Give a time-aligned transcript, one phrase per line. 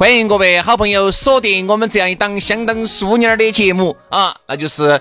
[0.00, 4.98] 欢迎各位好朋友锁定我们这样一档相当淑女儿的节目啊，那就是，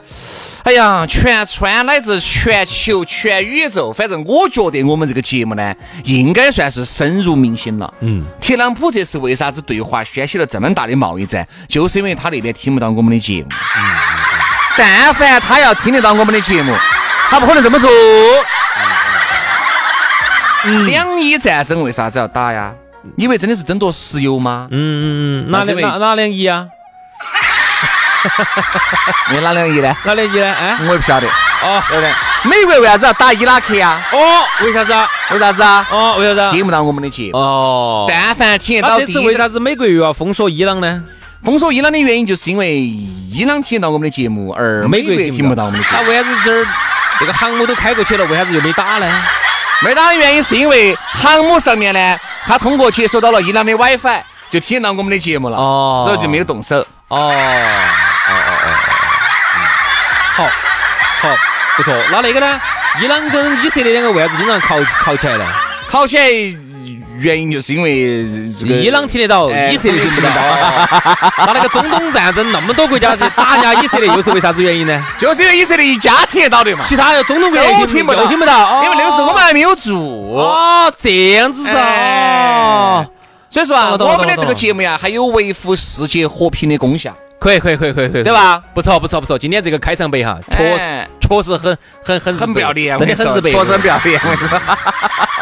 [0.63, 7.93] 哎呀，全川乃至全球、全宇宙，反正我觉得我们这个节目呢，应该算是深入民心了。
[8.01, 11.47] 嗯，特朗普这次为啥子对华掀起了这么大的贸易战？
[11.69, 13.47] 就是因为他那边听不到我们的节目。
[13.77, 13.81] 嗯，
[14.75, 16.75] 但凡他要听得到我们的节目，
[17.29, 17.89] 他不可能这么做。
[20.87, 22.73] 两伊战争为啥子要打呀？
[23.15, 24.67] 你以为真的是争夺石油吗？
[24.71, 26.67] 嗯嗯嗯，哪两哪哪两亿啊？
[29.31, 29.95] 你哪两亿呢？
[30.03, 30.53] 哪两亿呢？
[30.53, 31.27] 哎，我也不晓得。
[31.61, 32.11] 哦，对不对？
[32.43, 34.01] 美国为啥子要打伊拉克呀？
[34.11, 34.17] 哦，
[34.65, 35.07] 为啥子啊？
[35.31, 35.87] 为啥子啊？
[35.89, 36.51] 哦，为啥子？
[36.55, 37.37] 听不到我们的节目。
[37.37, 38.05] 哦。
[38.09, 38.99] 但凡听得到。
[38.99, 41.03] 这次为啥子美国又要封锁伊朗呢？
[41.43, 46.03] 封锁伊朗的原因就是因为伊朗听到我们的节目，而美国听不到我们的节目。
[46.03, 46.67] 那为啥子这儿
[47.21, 49.23] 这个航母都开过去了，为啥子又没打呢？
[49.81, 56.79] 没打的原因是因为航母上面呢，他通过接收到了伊朗的 WiFi，就听到我们的节目了，哦，所以就没有动手。
[57.07, 57.31] 哦，哦
[58.27, 58.67] 哦哦，
[60.33, 60.43] 好，
[61.21, 61.35] 好，
[61.77, 61.93] 不错。
[62.11, 62.59] 那那个呢？
[63.01, 65.45] 伊朗跟以色列两个为啥子经常考考起来呢？
[65.87, 66.23] 考起来。
[67.19, 68.23] 原因就是因为
[68.57, 70.29] 这个伊朗听得到，以色列听不到。
[71.45, 75.03] 那那个中东战争那么多国家去打人家以色列，又是为啥子原因呢？
[75.17, 78.81] 就是因为以色列一家听得到的嘛，其他的中东国家都听不到，听不到。
[78.85, 79.97] 因为那个时候我们还没有做。
[79.97, 81.73] 哦，这样子噻。
[83.49, 87.15] 所以说啊，我们的这个节目呀，还有维护世界和平的功效。
[87.39, 88.61] 可以，可以，可以，可以，可以，对吧？
[88.73, 89.39] 不错，不错，不错。
[89.39, 94.21] 今天这个开场白哈，确实，确实很，很，很，很不要脸，真的很是白，确实很不要脸。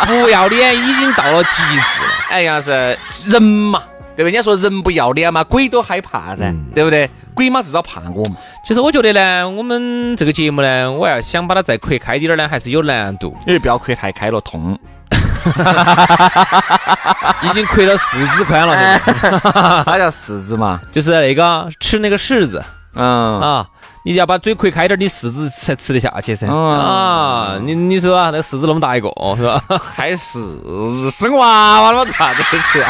[0.05, 2.11] 不要脸已经到了极致了。
[2.29, 3.81] 哎呀，是人嘛，
[4.15, 4.31] 对不对？
[4.31, 7.09] 人家说人不要脸嘛，鬼都害怕噻，对不对？
[7.33, 8.37] 鬼嘛至少怕我嘛。
[8.63, 13.35] 其实我觉得呢，我们这个节目呢，我要想把它再扩开点儿呢，还是有难度。
[13.47, 14.77] 因为不要扩太开了，痛。
[17.43, 18.99] 已经亏到四指宽了。
[19.85, 20.79] 啥叫四指嘛？
[20.91, 22.63] 就是那个吃那个柿子。
[22.95, 23.65] 嗯啊。
[24.05, 26.47] 你要把嘴亏开点，你柿子才吃得下去噻。
[26.47, 29.61] 啊，你你说啊，那柿子那么大一个，是吧？
[29.93, 32.11] 还柿生娃娃了嘛？
[32.17, 32.85] 啥子是？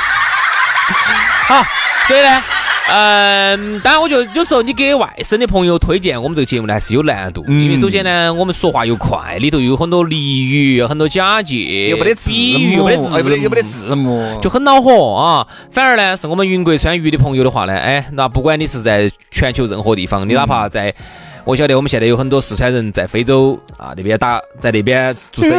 [1.47, 1.63] 好，
[2.05, 2.43] 所以呢。
[2.89, 7.43] 嗯，当然，我觉得有时候你给外省的朋友推荐我们这个节目呢，还是有难度。
[7.47, 15.47] 因为首先呢，我们说话又快，里头有很多俚语，很多假借，又没得比喻，又没得字，又没得字幕，就很恼火啊。
[15.71, 20.93] 反而呢，是我们云贵川渝的朋友的话呢，哎，那不管你是在全球任何地方，你哪怕在。
[21.47, 25.53] 我晓得我们现在有很多四川人在非洲啊那边打，在那边做生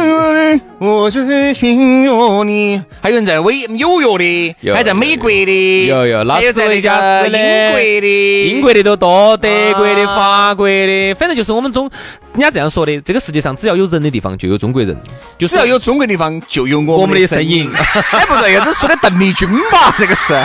[0.55, 0.61] 意。
[0.77, 7.31] 我最心有你，还有人在威纽约的，还在美国的，有有，还有在那家英
[7.71, 11.89] 国的，英国的都多，德国的、法国的，反正就是我们中，
[12.33, 14.95] 人家这样说的，这个世界上只要有人的地方就有中国人，
[15.39, 17.67] 就是要有中国地方就有我们的身影。
[17.73, 19.91] 哎，不对，这说的邓丽君吧？
[19.97, 20.35] 这个是，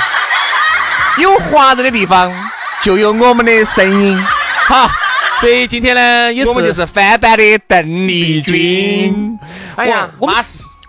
[1.22, 2.30] 有华人的地方
[2.82, 4.22] 就有我们的身影。
[4.68, 4.90] 好，
[5.40, 9.38] 所以今天呢，也是我们就是翻版的邓丽君。
[9.76, 10.36] 哎呀，我们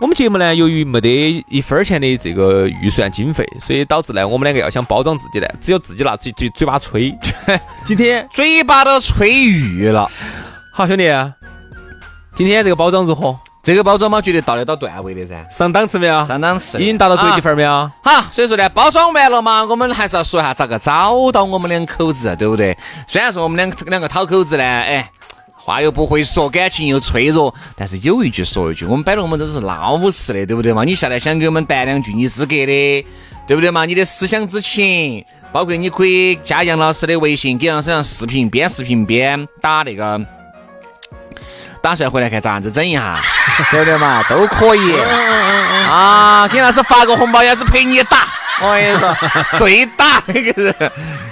[0.00, 7.16] 我们节目呢，由于没得一分钱的这个预算经费，所以导致呢，我们两个要想包装自己呢，只有自己拿嘴嘴嘴巴吹。
[7.86, 10.10] 今天嘴巴都吹绿了。
[10.72, 11.04] 好，兄弟，
[12.34, 13.38] 今天这个包装如何？
[13.62, 16.24] 这个包装嘛，绝对到得到段位的噻，上档次没有？
[16.26, 17.90] 上档次，已经达到国际范儿没有？
[18.02, 22.76] 好，所以说呢，包装完了嘛，我们还是要说一下咋个找到我们两口子，对不对？
[23.06, 25.10] 虽然说我们两两个讨口子呢，哎，
[25.54, 30.84] 话又不会说，感情又脆弱，但是有一句说一句，我们摆龙门阵是老实的，对不对嘛？
[30.84, 33.06] 你下来想给我们谈两句你资格的，
[33.46, 33.84] 对不对嘛？
[33.84, 35.22] 你的思想之情，
[35.52, 40.37] 包括你可以加杨老师的微信，给杨老师上视频，边视频边打那个。
[41.82, 43.20] 打算回来看咋样子整一下，
[43.70, 44.22] 对不对嘛？
[44.28, 45.00] 都可以
[45.88, 46.48] 啊！
[46.48, 48.28] 给老师发个红包，要是陪你打，
[48.60, 49.16] 我跟你说，
[49.58, 50.74] 对打那个人。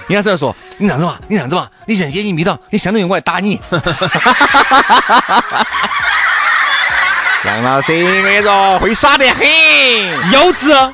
[0.09, 3.61] 杨老师说：“你这样子嘛，你这样子嘛，你现在眼睛眯到，你相当于我来打你。”
[7.45, 9.47] 杨老师，我跟你说，会耍得很，
[10.31, 10.93] 幼稚。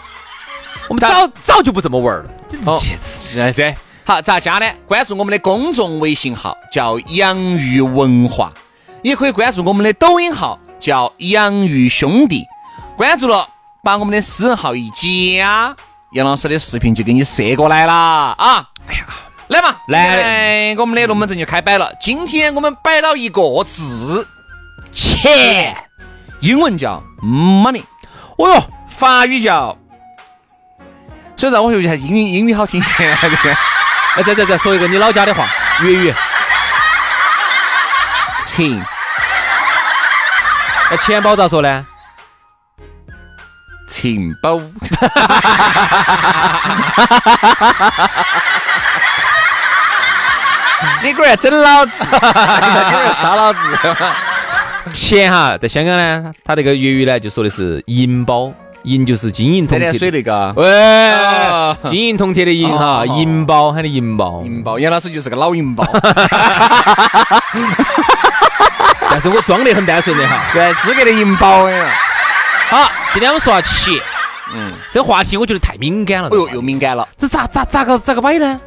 [0.89, 2.25] 我们早早就不这么玩了。
[2.65, 2.79] 哦，
[3.35, 3.75] 对对。
[4.05, 4.67] 好，咋加呢？
[4.87, 8.53] 关注我们的公众微信号，叫“养育文化”，
[9.03, 12.47] 也可以关注我们的抖音号，叫“养育兄弟”。
[12.97, 13.49] 关注了，
[13.83, 15.75] 把我们的私人号一加，
[16.13, 18.69] 杨老师的视频就给你射过来了啊！
[18.87, 19.05] 哎呀，
[19.49, 21.93] 来嘛，来，我们的龙门阵就开摆了。
[22.01, 24.27] 今天我们摆到一个字，
[24.93, 25.77] 钱。
[26.41, 27.83] 英文叫 money，
[28.37, 29.77] 哦哟，法语叫，
[31.37, 33.11] 所以让我学一下英语，英语好听些。
[33.11, 35.49] 哎，再再再说一个你老家的话，
[35.83, 36.15] 粤语。
[38.47, 38.85] 钱，
[40.91, 41.87] 那钱包咋说呢？
[43.89, 44.61] 钱包。
[51.03, 53.59] 你果然整老子，你在杀老子。
[54.93, 58.53] 钱哈，在香港呢，他这个粤语呢就说的是银包，
[58.83, 59.93] 银就是金银铜铁。
[59.93, 66.03] 水那个，喂，金银铜铁的银哈，银包喊的银包，银包，杨老师就是个老银包，但
[69.23, 71.95] 是我装得很单纯的哈，对，资格的银包呀。
[72.69, 73.95] 好，今天我们说下钱，
[74.53, 78.61] 嗯，这个话题我觉得太敏感了，哎呦，又敏感了，这咋咋咋个咋个摆呢？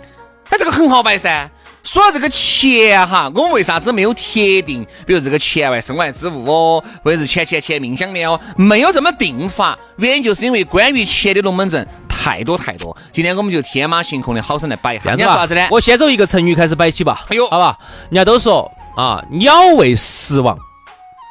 [0.50, 1.50] 哎，这个很好摆噻。
[1.84, 4.84] 说到这个钱哈，我们为啥子没有铁定？
[5.06, 9.78] 比如这个钱外身外之物哦，或者是钱钱钱命相连哦，没有这么定法。
[9.98, 12.96] 原因就是因为关于钱的龙门阵太多太多。
[13.12, 15.12] 今天我们就天马行空的好生来摆一下。
[15.14, 15.68] 你说啥子呢？
[15.70, 17.22] 我先从一个成语开始摆起吧。
[17.30, 17.78] 哎呦，好吧，
[18.10, 20.58] 人家都说啊，鸟为食亡，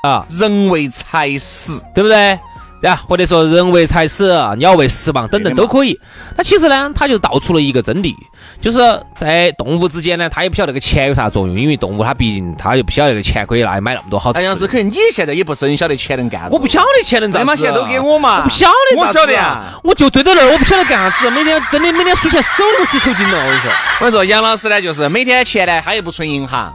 [0.03, 2.39] 啊，人为财死，对不对？
[2.83, 5.99] 啊，或者说人为财死，鸟为食亡等等都可以。
[6.37, 8.15] 那其实呢，他就道出了一个真理，
[8.61, 8.79] 就是
[9.17, 14.39] 在动物之间呢，他也不晓得这个钱有啥作用，因为动物它毕竟它又不晓得这个钱可以拿来买那么多好吃。
[14.39, 16.49] 好像是，可能你现在也不是很晓得钱能干啥。
[16.51, 17.47] 我不晓得钱能干啥。
[17.47, 18.41] 嘛，钱都给我嘛。
[18.41, 19.81] 我不晓得，我晓得啊。
[19.83, 21.31] 我就堆在那儿，我不晓得干啥子。
[21.31, 23.39] 每天真的每天输钱，手都输抽筋了。
[23.39, 23.71] 我跟你说，
[24.01, 26.71] 我跟你说，杨老师呢，就是每天钱呢，他又不存银行。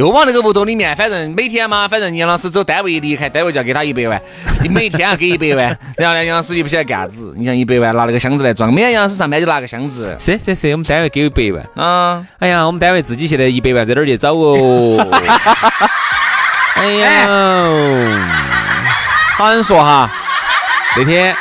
[0.00, 4.18] 就往那个屋头里面，反正每天嘛，反正杨老师走单位一离开，单位就要给他一百万，
[4.62, 10.16] 你每天要给一百万， 然后呢，杨老师也不晓得干啥子，你像一百万拿那个箱子来装，每天杨老师上班就拿个箱子。
[10.18, 11.86] 是是是，我们单位给一百万。
[11.86, 15.06] 啊，哎呀，我们单位自己现在一百万在哪儿去找哦？
[16.76, 17.26] 哎呀，
[19.36, 20.10] 好人说哈，
[20.96, 21.36] 那天。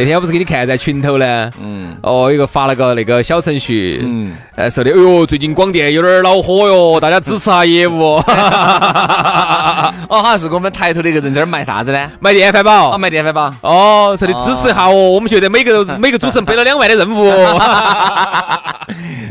[0.00, 1.50] 那天我不是给你看在群头呢？
[1.60, 8.14] 嗯，哦，有个发了个那个小程序，嗯，呃，说的，哎呦，最近广电有点恼火哟， 大家支持下业务。
[8.24, 12.10] 哦，好像是我们抬头的一个人在那儿卖啥子呢？
[12.18, 12.94] 卖电饭煲。
[12.94, 13.52] 哦，卖电饭煲。
[13.60, 17.30] 哦，说的支持一下哦，我们觉得每个 每个主持人背了两万的任务。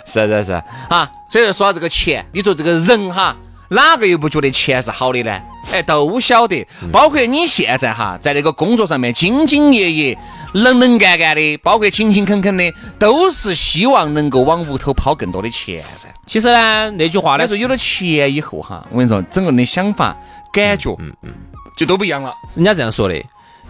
[0.06, 0.52] 是是是，
[0.90, 3.36] 啊，所以说说到这个钱，你说这个人哈。
[3.72, 5.32] 哪个又不觉得钱是好的呢？
[5.72, 10.18] 哎，都晓得，包括你现在哈，在那个工作上面兢兢业业、
[10.54, 16.08] 能能干干的，包括勤勤恳恳的，都是希望能够往屋头抛更多的钱噻。
[16.26, 20.16] 其实呢，那句话来，说有了钱以后哈，我跟你说，整个人的想法、
[20.52, 21.32] 感觉，嗯嗯，
[21.78, 22.34] 就都不一样了。
[22.56, 23.24] 人家这样说的，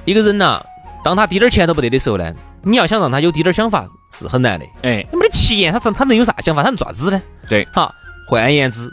[0.05, 0.61] 一个人呐，
[1.03, 2.31] 当他滴点钱都不得的时候呢，
[2.63, 3.85] 你要想让他有滴点想法
[4.17, 4.65] 是很难的。
[4.83, 6.63] 哎，没得钱，他他能有啥想法？
[6.63, 7.21] 他能咋子呢？
[7.49, 7.93] 对，好，
[8.27, 8.89] 换言之。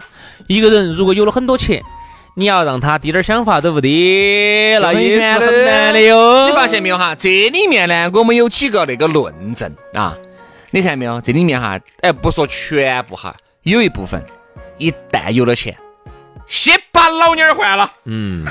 [0.49, 1.83] 一个人如果有了很多钱，
[2.39, 6.47] 你要让他滴点想法都不得，那也是很难的哟。
[6.47, 7.15] 你发现没有哈？
[7.15, 10.15] 这里面呢，我们有几个那个论证啊。
[10.71, 11.19] 你看没有？
[11.23, 14.23] 这里面哈，哎，不说全部哈，有一部分，
[14.77, 15.75] 一旦有了钱，
[16.47, 18.45] 先把老娘儿换了，嗯，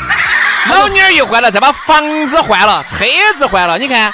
[0.72, 3.06] 老娘儿一换了，再把房子换了，车
[3.38, 4.12] 子换了，你看。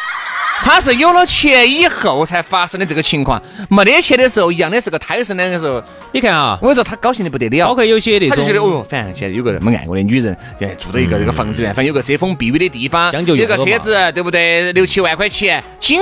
[0.63, 5.82] 他是有了钱以后才发生的这个情况，没得钱的时候一样的是个胎生的时候。
[6.12, 10.38] 你看啊，我跟你说他高兴的不得了，包括有些那种，他就觉得哦哟，反正现在有个那么爱我的女人，
[10.77, 14.72] 住到一个这个房子里面，反正有个遮风避雨的地方，有个车子，对不对？
[14.74, 16.00] 六七万块钱，仅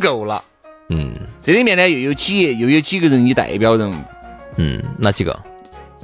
[0.00, 0.42] 够了。
[0.88, 3.94] 嗯，这里面呢又有几又有几个人以代表人物。
[4.56, 5.38] 嗯，哪几个？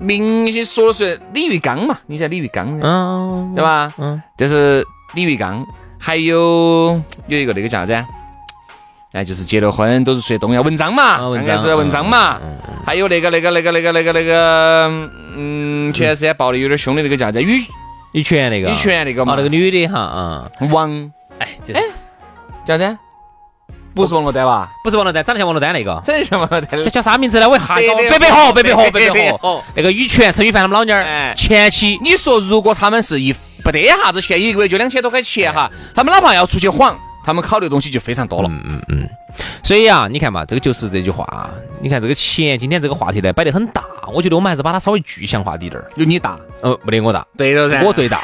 [0.00, 3.92] 明星说了算，李玉刚嘛，你像李玉刚，嗯，对吧？
[3.98, 4.84] 嗯，就是
[5.14, 5.66] 李玉刚。
[5.98, 8.04] 还有有一个那个叫啥子？
[9.12, 12.38] 哎，就是结了婚都是睡东阳文章嘛，应该是文章嘛。
[12.84, 17.42] 还有那个那个那个那个那个那个，嗯，前段时间爆的有点凶的那个叫啥子？
[17.42, 17.64] 羽
[18.12, 21.82] 羽泉那个，羽泉那个嘛，那个女的哈啊，王，哎，哎，
[22.66, 22.98] 叫啥子？
[23.94, 24.70] 不是王珞丹吧？
[24.84, 27.48] 不是王珞丹，长得像王珞丹那个，长得像王珞丹，叫叫啥名字呢？
[27.48, 29.64] 我一下白百合，白百合，白百合。
[29.74, 31.98] 那个羽泉，陈羽凡他们老娘儿，前妻。
[32.02, 33.34] 你说如果他们是一。
[33.68, 35.70] 不得啥子钱，一个月就两千多块钱哈。
[35.94, 38.48] 他们哪怕要出去晃，他们考虑的东西就非常多了。
[38.48, 39.08] 嗯嗯嗯。
[39.62, 41.50] 所以啊，你看嘛，这个就是这句话。
[41.82, 45.86] 你看这个钱，今天这个话题呢摆得很大，我觉得我们还是把它稍微具象化滴点儿。
[45.96, 48.22] 有你大，呃，没得我大，对了噻，我最大。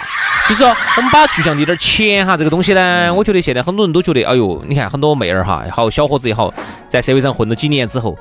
[0.49, 6.55] 就是说，我们把具象滴点儿，钱哈这个东西呢，我觉得现在很多人都觉得，哎呦，你看很多妹儿哈，好小伙子也好，
[6.89, 8.17] 在社会上混了几年之后，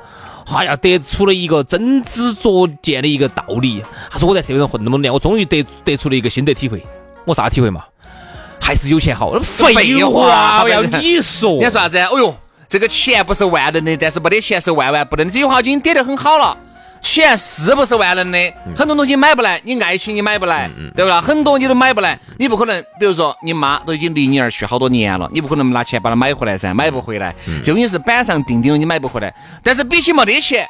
[0.53, 3.81] 哎呀，得出了一个真知灼见的一个道理。
[4.11, 6.85] 他说我在社会上混那么多年，我终于得得出了一个心得体会。
[7.25, 7.83] 我啥体会嘛？
[8.61, 9.37] 还是有钱好。
[9.41, 9.73] 废
[10.05, 11.97] 话，我要你说，你说啥子？
[11.99, 12.35] 哦哟，
[12.69, 15.31] 这个钱不是万能的，但是没得钱是万万不能的。
[15.31, 16.57] 这句话已经点得很好了。
[17.01, 18.53] 钱是不是万能的？
[18.77, 21.19] 很多东西买不来，你爱情你买不来，对不啦？
[21.19, 22.81] 很多你都买不来，你不可能。
[22.97, 27.35] 比如说，你妈都已经离你而去好多年了，你不可能拿钱把它买回来噻，买不回来。
[27.61, 29.33] 这东西是板上钉钉的，你买不回来。
[29.61, 30.65] 但是比起没得钱。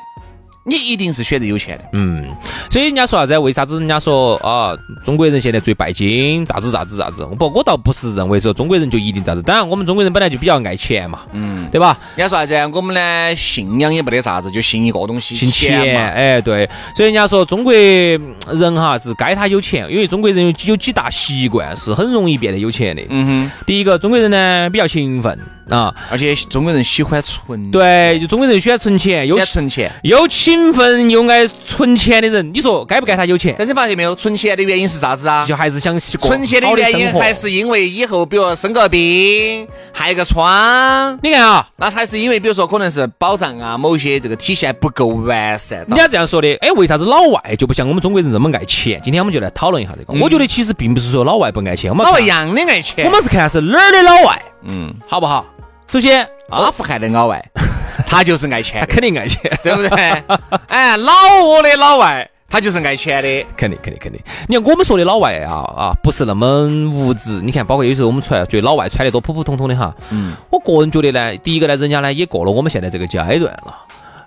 [0.66, 2.26] 你一定是选择有钱的，嗯，
[2.70, 3.38] 所以人家说啥子？
[3.38, 7.26] 为啥子人家说啊，中国人现在最拜金，咋子咋子咋子？
[7.38, 9.42] 不，我倒不是认为说中国人就一定咋子。
[9.42, 12.00] 当然，我们中国人本来就比较爱钱嘛，嗯，对吧？
[12.16, 12.72] 人家说啥子？
[12.74, 16.00] 我们呢，信仰也没得啥子，就信一个东西，信钱嘛。
[16.00, 16.70] 哎，对。
[16.96, 23.04] 所以人家说中国人哈是该他有钱，因为中国人有有几大习惯是很容易变得有钱的。
[23.10, 23.52] 嗯哼。
[23.66, 25.38] 第一个，中国人呢比较勤奋。
[25.70, 33.56] 啊，而且中国人喜欢存，对，就中国人喜欢存钱，又存钱，又勤奋又爱存钱的人，你说该不该他有钱？
[33.58, 35.46] 但是发现没有，存钱的原因是啥子啊？
[35.48, 45.80] 就还是想存钱的原因，还是因为以后比如生个病、害个疮，你看啊，那还是因为比如说可能是保障啊，某些这个体系还不够完善。
[45.88, 49.00] 人家这样说的，哎，为啥子老外就不像我们中国人这么爱钱？
[49.04, 50.14] 今天我们就来讨论一下这个。
[50.20, 55.46] 我觉得其实并不是说老外不爱钱，我们老外一样的爱钱，我们是看是哪儿的老外，嗯，好不好？
[55.88, 57.44] 首先，阿富汗的老外，
[58.08, 59.90] 他就是爱钱，他肯定爱钱，对不对？
[60.68, 61.12] 哎，老
[61.44, 64.22] 挝的老外，他就是爱钱的，肯定，肯定，肯定。
[64.48, 67.42] 你看我们说的老外啊啊，不是那么物质。
[67.42, 69.94] 你看，包括有时候我们出来，觉得老外穿的多普普通通的哈。
[70.10, 70.34] 嗯。
[70.50, 73.76] 我个人觉得呢，第一个呢，人家呢也过了我们现在这个阶段了。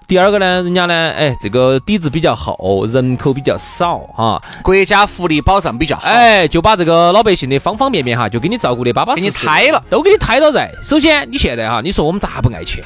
[0.06, 10.70] 第二个呢，人家呢，哎，这个底子比较厚，人口比较少哈，国家福利保障比较好，哎，就把这个老百姓的方方面面哈，就给你照顾的巴巴给你胎了，都给你胎到在。
[10.80, 12.84] 首先，你现在哈，你说我们咋不爱钱？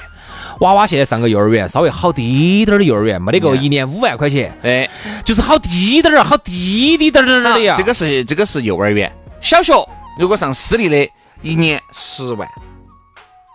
[0.60, 4.88] 娃娃现在上个幼儿园，稍微好低点儿的幼儿园，没得个一年五万块钱，哎，
[5.22, 7.74] 就是好低点儿，好低低点儿的呀。
[7.76, 9.12] 这个是这个是幼儿园，
[9.42, 9.74] 小学
[10.18, 11.06] 如果上私立的，
[11.42, 12.48] 一年十万，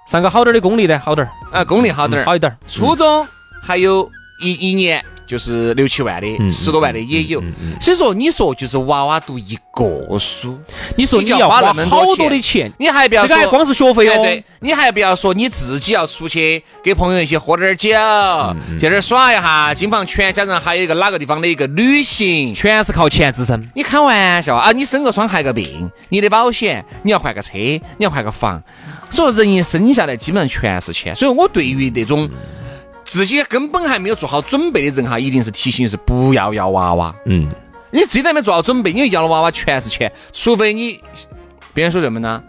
[0.08, 3.28] 上个好点儿的公立的好点儿，啊，公立好点儿，好一点儿，初中。
[3.66, 7.42] 还有一一年就是六七万的，十多万的也有。
[7.82, 10.56] 所以说，你说就是娃娃读一个书，
[10.96, 17.90] 你说你要花那么好多的钱，你还不要说光是学费哦，对，你还不要说你自己要出去给朋友一起喝点酒，
[18.80, 23.68] 去那儿耍一下，金房全家人还有一个哪个地方的一个旅行，全是靠钱支撑。
[23.74, 24.72] 你开玩笑啊？
[24.72, 28.62] 你生个疮害个病，你的保险，你要换个车，你要换个房，
[29.10, 31.16] 所以人一生下来基本上全是钱。
[31.16, 32.30] 所以我对于那种。
[33.06, 37.16] 自己根本还没有做好准备的人哈，一定是提醒是不要要娃娃。
[37.26, 37.50] 嗯，
[37.92, 41.00] 你自己都没做好准备，因为要了娃娃全是钱，除非你
[41.74, 42.44] 别人说什么呢？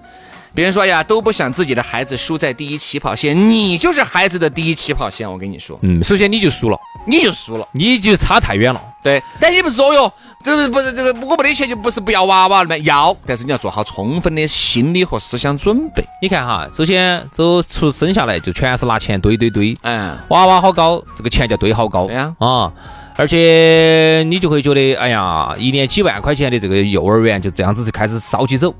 [0.54, 5.30] 别人说呀，都不想自己的孩子输在第一起跑线，你就是孩子的第一起跑线。
[5.30, 8.82] 我跟你说，嗯，首先你就输了，你就输了，你就差太远了。
[9.06, 12.76] 对，但你不是说哟，这不是不是这个，我没得钱就不是不要娃娃了吗？
[12.78, 16.04] 要，但是你要做好充分的心理和思想准备。
[16.20, 22.72] 你看哈，首先走出生下来就全是拿钱堆堆堆，嗯，娃娃好高，这个钱就堆好高，对呀，啊，
[23.14, 28.74] 而且你就会觉得，哎呀，一年几万块钱的这个幼儿园就这样子就开始烧起走。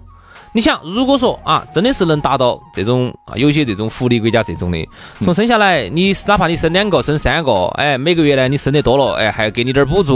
[0.56, 4.88] 你想，如果说啊，真的是能达到这种啊，有些这种福利国家这种的，
[5.20, 10.14] 从生下来，你哪怕你生两个、生三个，哎，每个月呢，你生得多了，哎，还要给你点补助。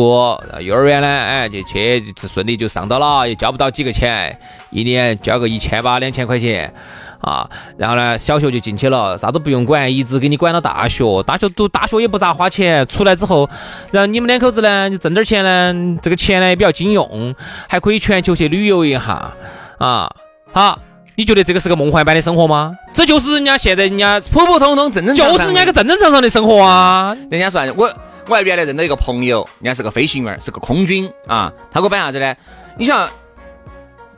[0.62, 4.34] 幼儿园呢，哎，就去顺利就上到了，也交不到几个钱，
[4.70, 6.72] 一年交个一千八、两千块钱
[7.20, 7.46] 啊。
[7.76, 11.22] 然后呢，小学就进去了，啥都不用管，一直给你管到大学。
[11.24, 13.46] 大学读大学也不咋花钱，出来之后，
[13.90, 17.34] 然后你们两口子呢，你挣点钱呢，这个钱呢也比较经用，
[17.68, 19.34] 还可以全球去旅游一下
[19.76, 20.10] 啊。
[20.52, 20.78] 好，
[21.14, 22.76] 你觉得这个是个梦幻般的生活吗？
[22.92, 27.16] 这就是人家现在人家普普通通、正正常常，就是人家个正正常常的生活啊。
[27.30, 27.88] 人家说，我
[28.26, 31.52] 我还原来认到一个朋友，人家是个飞行员，是个空军啊。
[31.70, 32.34] 他给我摆啥子呢？
[32.76, 33.08] 你想，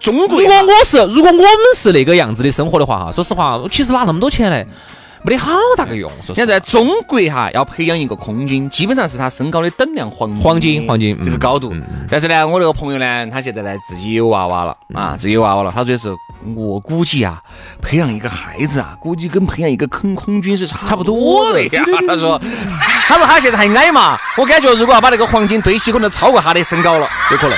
[0.00, 1.46] 中国如果我是如果我们
[1.76, 4.66] 是那个样子的生活的话哈，说实话，其实拿那么多钱来。
[5.24, 6.10] 没得好大个用。
[6.34, 11.72] 现在中国哈要培养一个空军，基本上是他身高的等量黄黄金黄金这个高度。
[12.10, 15.70] 但是呢，我那个朋友呢，他现在呢自己有娃娃了啊，自己有娃娃了。
[15.72, 16.12] 他说是，
[16.56, 17.40] 我估计啊，
[17.80, 21.84] 培养一个孩子啊，估计跟培养一个坑空军是差不多的呀。
[22.08, 22.40] 他说，
[23.06, 27.56] 他说他现在还矮嘛，我感觉如果要把那个黄金堆起，可能超过他的身高了，有可能。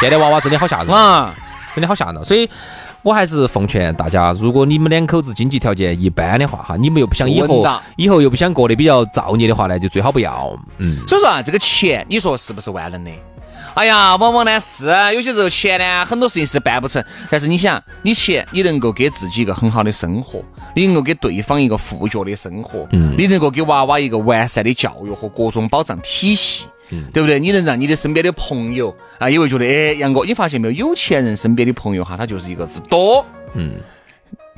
[0.00, 1.34] 现在娃娃真的好吓人啊，
[1.74, 2.24] 真的好吓人。
[2.24, 2.48] 所以。
[3.02, 7.66] 我还是奉劝大家，如果你们两口子经济条件一般的话，哈，你们又不想以后
[7.96, 10.54] 以后又不想过得比较造孽的话呢，就最好不要。
[10.78, 13.10] 嗯，所以说啊，这个钱，你说是不是万能的？
[13.74, 17.02] 哎呀，往往呢是有些时候钱呢，很多事情是办不成。
[17.30, 20.42] 但是你想，你钱你能够给自己一个很好的生活，
[20.74, 26.66] 你能够给对方一个富足的生活，嗯，你能够给娃娃一个完善的教育和各种保障体系。
[27.12, 27.38] 对不对？
[27.38, 30.88] 你能让你的身边的朋友啊，也会觉得，哎，杨哥，你发现没有？
[30.88, 33.24] 有钱人身边的朋友哈，他就是一个字多。
[33.54, 33.72] 嗯。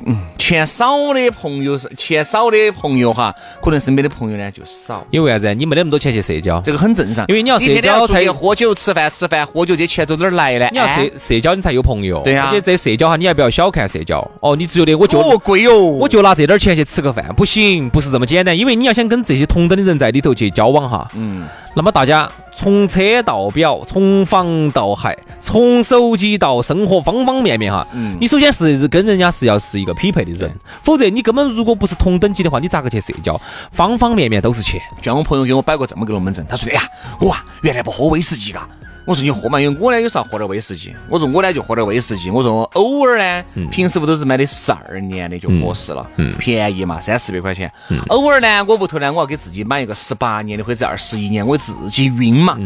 [0.06, 5.04] 嗯，钱少的朋友是钱少的朋友哈，可能身边的朋友呢就少。
[5.10, 5.54] 因为啥子？
[5.54, 7.24] 你没得那么多钱去社交，这个很正常。
[7.28, 10.68] 因为你要社交才喝酒吃饭吃饭喝酒，这钱从哪儿来呢？
[10.72, 12.20] 你要社社交，你才有朋友。
[12.22, 12.48] 对呀。
[12.48, 14.18] 而且这社交哈，你还不要小看社交。
[14.40, 18.56] 哦，你只觉得我就哦贵哦，我就拿这点钱去吃个饭，不行，不是这么简单。
[18.56, 21.08] 因为你要想跟这些同等的人在里头去交往哈。
[21.14, 21.46] 嗯。
[21.74, 33.40] 那么大家从车到表，从房到海，从手机到生活方方面面哈，嗯，你首先是跟人家是要是一个匹配的人，否则你根本如果不是同等级的话，你咋个去社交？
[33.72, 34.80] 方方面面都是钱。
[34.98, 36.82] 就像我朋友给我摆过这么个龙门阵，他说哎呀，
[37.20, 38.68] 我啊原来不喝威士忌嘎。
[39.04, 40.94] 我说你喝嘛，因为我呢有时候喝点威士忌。
[41.08, 42.30] 我说我呢就喝点威士忌。
[42.30, 47.68] 我说偶尔呢，平时不都是买的十二年的就合适了，嗯便宜嘛，三四百块钱。
[48.08, 52.56] 偶尔呢，我屋头呢，我要给自己买一个十八年的或者二十一年，我自己晕嘛。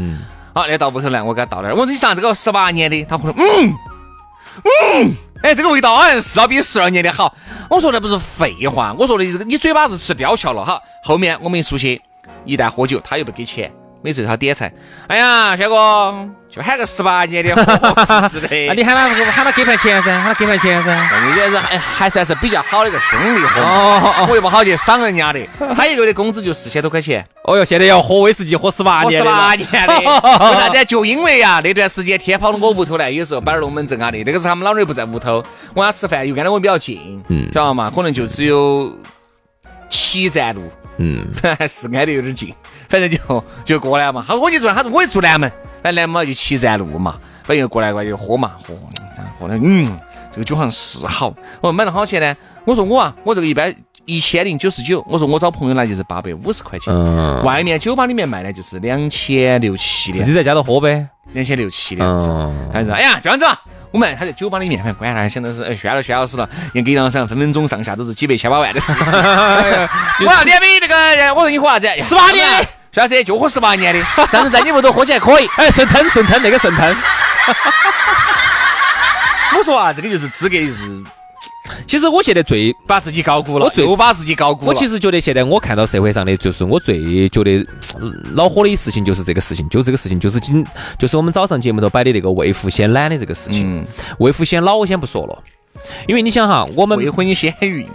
[0.52, 1.73] 好，那到屋头来，我给他倒点。
[1.73, 3.75] 我说你上这个十八年的，他喝嗯
[4.64, 7.34] 嗯，哎，这个味道好像是要比十二年的好。
[7.68, 10.80] 我说的不是废话，我说的这个你嘴巴是吃吊桥了哈。
[11.02, 12.00] 后面我们一出去，
[12.44, 13.72] 一旦喝酒，他又不给钱。
[14.06, 14.72] 每次他点菜，
[15.08, 16.14] 哎呀，轩哥
[16.48, 17.50] 就喊个十八年的，
[18.30, 18.48] 是的。
[18.68, 20.94] 那 你喊他喊他给盘钱噻，喊他给盘钱噻。
[20.94, 23.60] 那也是还还算是比较好的一个兄弟伙。
[23.60, 25.40] 哦我又不好去赏人家的。
[25.75, 27.26] 他一个月的工资就四千多块钱。
[27.42, 29.20] 哦哟，现在要喝威士忌喝十八年。
[29.20, 29.94] 十八年的。
[29.98, 30.84] 为啥子？
[30.84, 34.18] 就因为呀，那段时间天跑到我屋头来，有时候摆点龙门阵啊的。
[34.18, 35.42] 那个时候他们老人不在屋头，
[35.75, 37.90] 我俩吃饭又跟他我比较近，嗯，晓得嘛？
[37.92, 38.96] 可能就只有
[39.90, 40.62] 七站路。
[40.98, 41.26] 嗯，
[41.58, 42.54] 还是挨得有点近，
[42.88, 44.25] 反正就就过来嘛。
[44.26, 45.50] 他说我就住，他说我也住南门，
[45.83, 48.75] 反正南门嘛就七站路嘛，反正过来过来就喝嘛，喝，
[49.38, 49.87] 喝的，嗯，
[50.32, 51.32] 这个酒好像是好。
[51.60, 52.37] 我买了好钱呢？
[52.65, 55.04] 我说我啊，我这个一般一千零九十九。
[55.08, 56.93] 我说我找朋友来就是八百五十块钱。
[56.93, 57.43] 嗯。
[57.45, 60.19] 外面酒吧里面卖的就是两千六七的。
[60.19, 62.28] 自己在家头喝呗，两千六七的样子。
[62.73, 63.45] 他说：“哎呀，这样子。”
[63.93, 69.04] 我们他在酒吧里面，反正管他，想的是哎，宣了宣老师了，人给两上分分钟上下都是几百千把万的事情。
[69.13, 71.89] 我要点杯那个，我说你喝啥子？
[72.00, 75.47] 十八年，徐老师就喝十八年的，上次在你屋头喝起来可以。
[75.59, 76.89] 哎，顺吞顺吞那个顺吞。
[79.54, 81.04] 我说啊，这个就是资格就是。
[81.87, 84.69] 其实我现在最把自己高估了，我最把自己高估了。
[84.69, 87.67] 我其实觉得现在我看到社会上的，就是我最觉得
[88.32, 90.67] 恼火的事情，就是这个事情，就是这个事情，就是今
[90.99, 93.87] 就是我们早上节目头摆的那个未富先懒的这个事情。
[94.21, 95.43] 未富先老，我先不说了，
[96.06, 97.86] 因为你想哈，我们未婚先孕。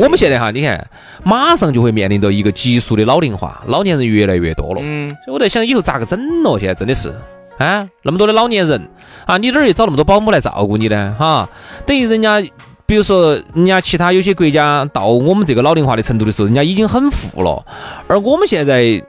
[0.00, 0.88] 我们现在哈，你看，
[1.22, 4.80] 马上就会面临着一个急速的老龄化，老年人越来越多了。
[4.82, 6.58] 嗯，所以我在想，以后咋个整咯？
[6.58, 7.14] 现在真的是。
[7.58, 8.88] 啊，那么多的老年人
[9.26, 11.14] 啊，你哪儿去找那么多保姆来照顾你呢？
[11.18, 11.48] 哈，
[11.86, 12.40] 等于人家，
[12.86, 17.64] 比如说人家其他有些国家到我们这个老龄化的程度的时候，人家已经很富了，
[18.08, 19.02] 而我们现在。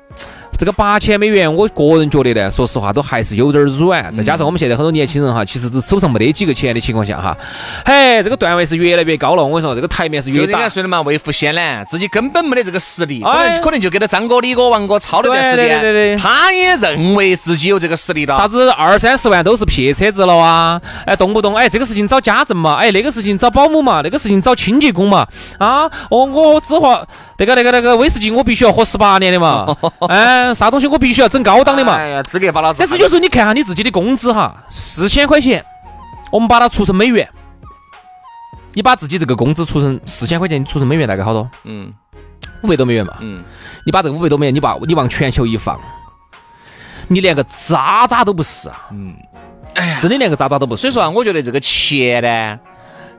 [0.62, 4.14] 这个八千美元，我个人觉得呢，说实话都还是有点软。
[4.14, 7.36] 再加上我们现在很多年轻人哈，其实手上没得几个钱的情况下哈，
[7.84, 9.44] 嘿，这个段位是越来越高了。
[9.44, 10.60] 我跟你说，这个台面是越大。
[10.60, 15.82] 人家说的嘛，为富先懒，自己根本没得这个实力，可能可能就给他张哥、李哥、王哥操了段时间。
[15.82, 16.18] 对对对。
[16.18, 18.38] 他也认为自己有这个实力了。
[18.38, 20.80] 啥子二三十万都是撇车子了啊？
[21.08, 25.28] 哎，动不动哎，这个事情找家政嘛，哎，那个事情找保姆嘛，那个事情找清洁工嘛。
[25.58, 27.04] 啊，哦，我只话
[27.42, 29.76] 那个那个那个威士忌，我必须要喝十八年的嘛。
[30.08, 31.28] 哎，啥东西我必须要。
[31.28, 32.78] 整高档的嘛，哎呀，资格把老子。
[32.78, 35.64] 但是有时候你看下你自己的工资哈，四千块钱，
[36.30, 37.28] 我们把它除成美元，
[38.74, 41.50] 你把自己这个工资除成四千块钱，你除成美元大概好多？
[41.64, 41.92] 嗯，
[42.62, 43.14] 五百多美元嘛。
[43.22, 43.44] 嗯，
[43.86, 45.80] 你把这个五百多美元，你把你往全球一放，
[47.08, 48.90] 你连个渣渣都不是啊。
[48.92, 49.16] 嗯，
[49.76, 50.82] 哎呀，真的连个渣渣都不是。
[50.82, 52.60] 所以说啊，我觉得这个钱呢。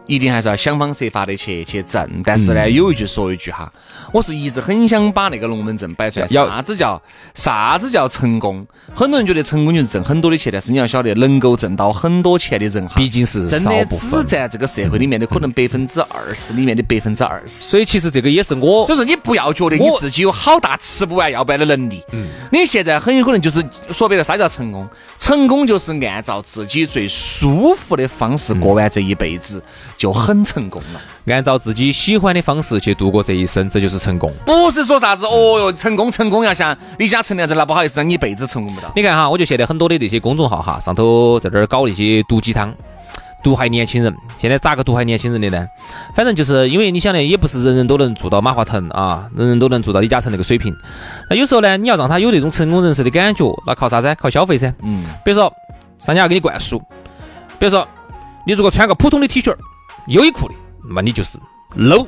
[0.07, 3.73] 一定还是要想方设法的去去挣，但是呢，有一句说一句哈，
[4.13, 6.27] 我是一直很想把那个龙门阵摆出来。
[6.27, 7.01] 啥子叫
[7.35, 8.67] 啥子叫成功？
[8.95, 17.49] 很多人觉得成功就是挣很多的钱，但是你要晓得，能够挣到很多钱的人哈，毕竟是真的只占这个社会里面的可能百分之二十里面的百分之二十。
[17.49, 22.03] 所以其实这个也是我，所以说你不要觉得你自己有好大吃不完要不完的能力。
[22.11, 22.27] 嗯。
[22.51, 24.89] 你现在很有可能就是说白了，啥叫成功？
[25.19, 29.63] 成功就是按照自己最舒服的方式过完这一辈子。
[29.97, 31.01] 就很成功了。
[31.33, 34.33] 按照自己喜欢的方式去度过这一生，这就是成功。
[34.45, 38.91] 不是说啥子哦哟，成功成功要像李嘉诚那样子，那不好意思，让你一辈子成功不到。
[38.97, 42.75] 你看哈，我觉得现在很多的那些公众号哈，上头在这儿搞那些毒鸡汤。
[43.45, 45.67] 毒害年轻人，现在咋个毒害年轻人的呢？
[46.15, 50.73] 反正就是因为你想的，也不是人人都能做到马化腾啊，人人都能做到李嘉诚那个水平。
[51.29, 54.15] 那有时候呢，你要让他有那种成功人士的感觉，那靠啥子？
[54.15, 54.73] 靠消费噻。
[54.85, 55.05] 嗯。
[55.25, 55.53] 比如说，
[55.99, 56.79] 商家给你灌输，
[57.59, 57.85] 比如说，
[58.47, 59.53] 你如果穿个普通的 T 恤、
[60.07, 61.39] 优衣库的，那么你就是
[61.77, 62.07] low，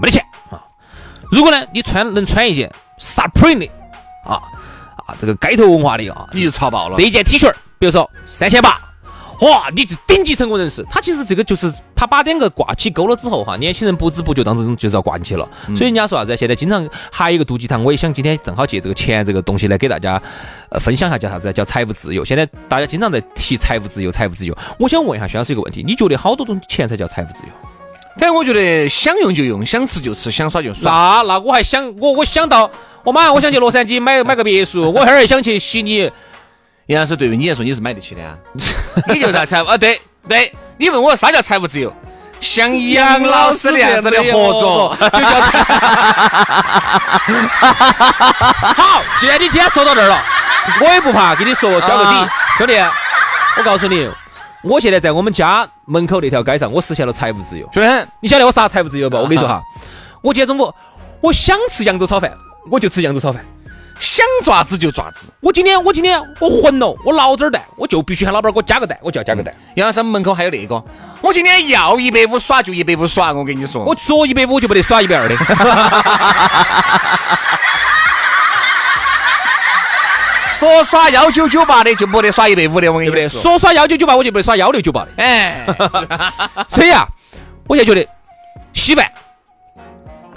[0.00, 0.62] 没得钱啊。
[1.30, 3.68] 如果呢，你穿能穿一件 Supreme 的
[4.24, 4.42] 啊
[5.06, 6.96] 啊，这个街头文化的啊，你就潮爆了。
[6.96, 8.80] 这一件 T 恤，比如说三千八。
[9.42, 15.48] 哇，你是顶级成功人士，他其实这个就是他把两个挂起钩了之后哈，年轻人不知不觉当中就是要挂进去了。
[15.74, 16.36] 所以人家说啥子？
[16.36, 20.22] 现在经常还有一个毒鸡汤，我也想今天正好借这个钱这个东西来给大家
[20.68, 21.52] 呃分享一下，叫啥子？
[21.52, 22.24] 叫财务自由。
[22.24, 24.56] 现在大家经常在提财务自由，财务自由。
[24.78, 27.48] 我想问一下徐老师一个问题，你觉得好多东钱才叫财务自由？
[28.18, 30.90] 反正我觉得想用就用，想吃就吃，想耍就耍。
[30.90, 32.70] 那那我还想我我想到
[33.04, 36.10] 我马上我想去洛杉矶买买个别墅，我后儿想去悉尼。
[36.86, 38.38] 杨老师，对于你来说，你是买得起的啊？
[39.12, 39.76] 你就在财务啊？
[39.76, 41.92] 对对，你问我啥叫财务自由？
[42.38, 45.58] 像杨老师这样子的合作就叫财。
[48.74, 50.22] 好，既然你今天说到这儿了，
[50.82, 52.74] 我也不怕，给你说交个底，兄弟，
[53.56, 54.06] 我告诉你，
[54.62, 57.88] 我现在在我们家门口那条街上，我实现了财务自由，兄弟，
[58.20, 59.16] 你晓得我啥财务自由不？
[59.16, 59.62] 我跟你说哈，
[60.20, 60.74] 我今天中午
[61.22, 62.30] 我想吃扬州炒饭，
[62.70, 63.42] 我就吃扬州炒饭。
[63.98, 69.54] 想爪子就爪子，我今天我今天我混了，我捞点蛋，我就必须喊老板给我加个蛋，我就要加个蛋。
[69.74, 70.84] 杨老师门口还有那个，
[71.22, 75.36] 我今天要一百五耍就一百五耍，我跟你说，我说一百五就不得耍一百二的。
[80.46, 85.08] 说耍幺九九八的就不得耍一百五的，我跟你说，说耍幺九九八我就不得耍幺六九八的。
[85.16, 85.66] 哎，
[86.68, 87.06] 所以啊，
[87.66, 88.06] 我就觉得
[88.74, 89.10] 稀饭，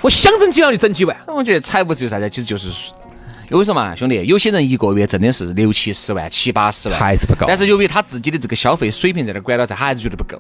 [0.02, 1.16] 我想整几碗就整几碗。
[1.28, 2.70] 我觉得财务自由啥子，其实就是。
[3.50, 7.46] 有跟你说嘛，兄弟，有些人一个月挣的是六七十万、七八十万，还是不够。
[7.48, 10.40] 但是由于他自己的这个消费水平在那管到在，他还是觉得不够。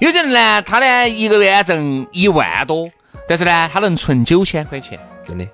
[0.00, 2.88] 有些人呢，他呢一个月挣一万多，
[3.28, 5.46] 但是呢，他能存九千块钱，真的，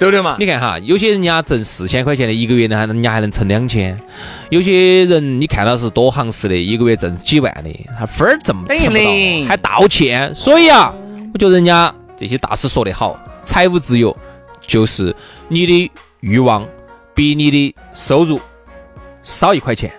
[0.00, 0.36] 对不对嘛？
[0.40, 3.96] 你看哈，有些人家挣四千块钱的一个月呢，人家还能存两千。
[4.50, 8.74] 有些人你看到是多行市的，一个月挣几万的，他分儿挣不到，
[9.46, 10.34] 还道歉。
[10.34, 10.92] 所以啊，
[11.32, 14.14] 我觉得人家这些大师说的好，财务自由
[14.66, 15.14] 就是
[15.46, 15.92] 你的。
[16.20, 16.66] 欲望
[17.14, 18.40] 比你的收入
[19.24, 19.92] 少一块钱，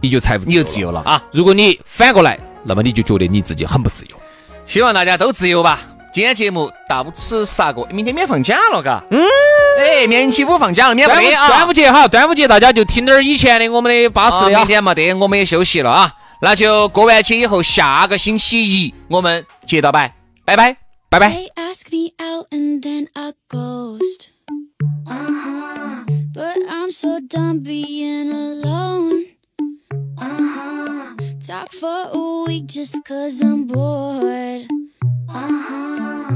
[0.00, 1.22] 你就财富你就自由了啊！
[1.32, 4.16] 如果你反过来，那么你就觉得你自己很不自由。
[4.64, 5.80] 希望大家都自由吧。
[6.12, 9.02] 今天节目到此杀过，明天免放假了，嘎。
[9.10, 9.22] 嗯。
[9.78, 11.48] 哎，明天期五放假了，免不得啊。
[11.48, 14.58] 端午节哈，端午节大家就听点儿以前的我们的巴适的。
[14.58, 16.12] 明天没得，我们也休息了啊。
[16.40, 20.76] 那就过完节以后，下个星期一我们接到拜，拜拜，
[21.08, 21.36] 拜拜。
[27.00, 29.26] So done being alone.
[30.18, 31.14] Uh huh.
[31.46, 34.66] Talk for a week just cause I'm bored.
[35.28, 36.32] Uh huh.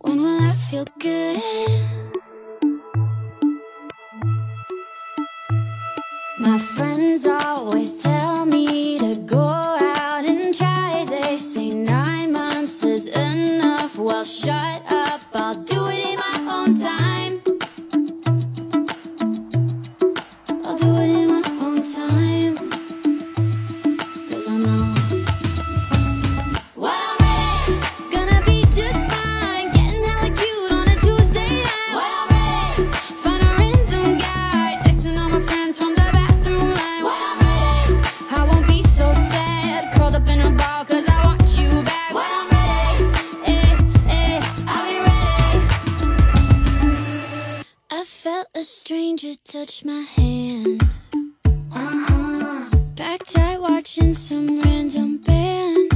[0.00, 1.19] When will I feel good?
[49.50, 50.82] Touch my hand.
[51.72, 52.64] Uh-huh.
[52.94, 55.92] Back tight watching some random band.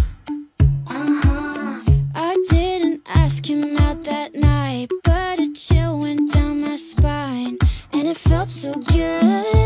[0.88, 1.80] Uh-huh.
[2.14, 7.58] I didn't ask him out that night, but a chill went down my spine,
[7.92, 9.63] and it felt so good.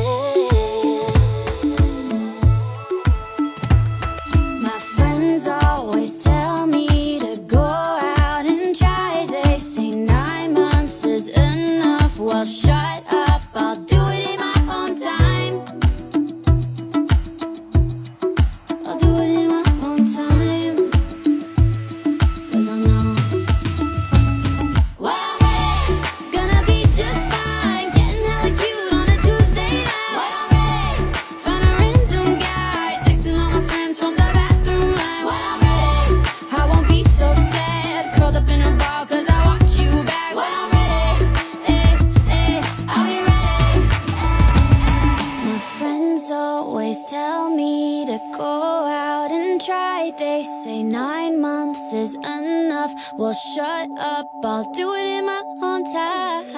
[53.18, 56.54] Well, shut up, I'll do it in my own time.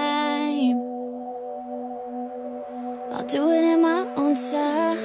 [3.10, 4.98] I'll do it in my own time.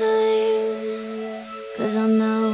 [1.78, 2.52] Cause I know.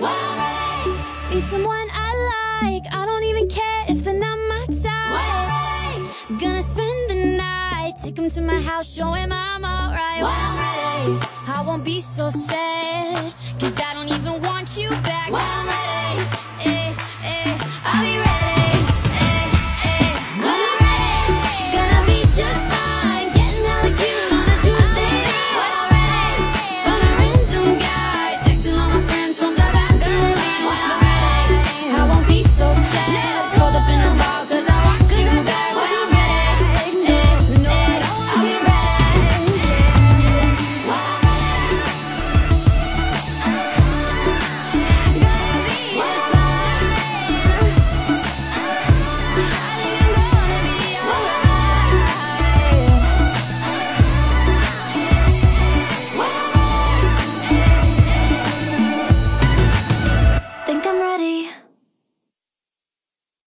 [0.00, 2.92] Why would be someone I like?
[2.92, 4.90] I don't even care if they're not my type.
[5.14, 10.20] Why Gonna spend the night, take them to my house, show him I'm alright.
[10.20, 13.32] Ready, I won't be so sad.
[13.60, 15.30] Cause I don't even want you back.
[15.30, 15.79] Why